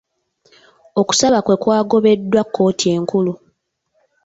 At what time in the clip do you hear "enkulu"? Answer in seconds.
2.95-3.33